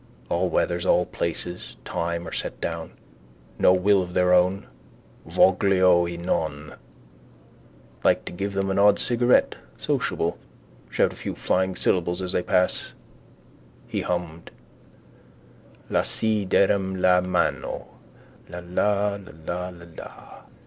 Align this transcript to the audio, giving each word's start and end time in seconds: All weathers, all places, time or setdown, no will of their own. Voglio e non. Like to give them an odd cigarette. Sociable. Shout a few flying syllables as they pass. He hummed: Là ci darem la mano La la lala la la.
All 0.29 0.49
weathers, 0.49 0.83
all 0.83 1.05
places, 1.05 1.75
time 1.85 2.27
or 2.27 2.31
setdown, 2.31 2.93
no 3.59 3.71
will 3.71 4.01
of 4.01 4.15
their 4.15 4.33
own. 4.33 4.65
Voglio 5.27 6.07
e 6.09 6.17
non. 6.17 6.73
Like 8.03 8.25
to 8.25 8.31
give 8.31 8.53
them 8.53 8.71
an 8.71 8.79
odd 8.79 8.97
cigarette. 8.97 9.53
Sociable. 9.77 10.39
Shout 10.89 11.13
a 11.13 11.15
few 11.15 11.35
flying 11.35 11.75
syllables 11.75 12.19
as 12.19 12.31
they 12.31 12.41
pass. 12.41 12.93
He 13.85 14.01
hummed: 14.01 14.49
Là 15.91 16.01
ci 16.03 16.45
darem 16.47 16.99
la 16.99 17.21
mano 17.21 17.85
La 18.49 18.57
la 18.57 19.19
lala 19.45 19.69
la 19.75 19.85
la. 19.95 20.43